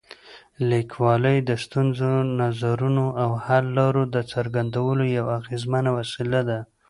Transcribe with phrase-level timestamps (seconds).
[0.69, 2.11] لیکوالی د ستونزو،
[2.41, 6.59] نظرونو او حل لارو د څرګندولو یوه اغېزمنه وسیله ده.